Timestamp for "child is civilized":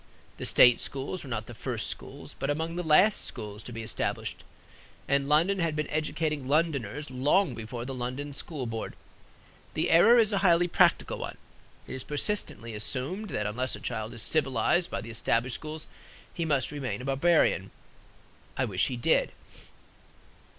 13.79-14.89